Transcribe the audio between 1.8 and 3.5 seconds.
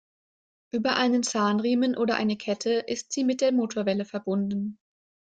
oder eine Kette ist sie mit